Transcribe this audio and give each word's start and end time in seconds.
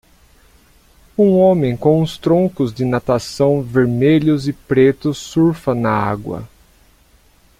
Um 1.15 1.35
homem 1.37 1.77
com 1.77 2.01
os 2.01 2.17
troncos 2.17 2.73
de 2.73 2.83
natação 2.83 3.61
vermelhos 3.61 4.47
e 4.47 4.53
pretos 4.53 5.19
surfa 5.19 5.75
na 5.75 5.91
água. 5.91 6.49